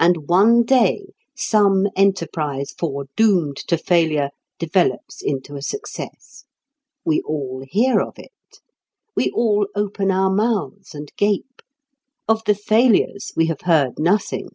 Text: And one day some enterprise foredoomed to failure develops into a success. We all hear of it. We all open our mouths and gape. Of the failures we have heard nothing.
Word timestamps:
And 0.00 0.28
one 0.28 0.64
day 0.64 1.06
some 1.36 1.86
enterprise 1.94 2.72
foredoomed 2.76 3.56
to 3.68 3.78
failure 3.78 4.30
develops 4.58 5.22
into 5.22 5.54
a 5.54 5.62
success. 5.62 6.46
We 7.04 7.20
all 7.20 7.62
hear 7.68 8.00
of 8.00 8.18
it. 8.18 8.58
We 9.14 9.30
all 9.30 9.68
open 9.76 10.10
our 10.10 10.30
mouths 10.30 10.96
and 10.96 11.12
gape. 11.16 11.62
Of 12.26 12.42
the 12.44 12.56
failures 12.56 13.30
we 13.36 13.46
have 13.46 13.60
heard 13.60 14.00
nothing. 14.00 14.48